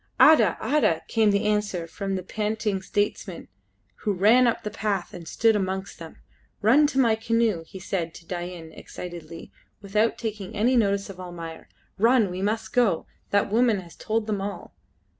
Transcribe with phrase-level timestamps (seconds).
[0.19, 0.57] "Ada!
[0.59, 3.49] Ada!" came the answer from the panting statesman
[3.97, 6.15] who ran up the path and stood amongst them.
[6.63, 11.69] "Run to my canoe," he said to Dain excitedly, without taking any notice of Almayer.
[11.99, 12.31] "Run!
[12.31, 13.05] we must go.
[13.29, 14.73] That woman has told them all!"